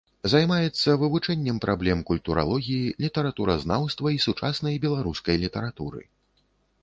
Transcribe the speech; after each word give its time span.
Займаецца 0.33 0.89
вывучэннем 1.01 1.57
праблем 1.65 1.99
культуралогіі, 2.09 2.89
літаратуразнаўства 3.05 4.07
і 4.15 4.19
сучаснай 4.25 4.75
беларускай 4.87 5.35
літаратуры. 5.47 6.01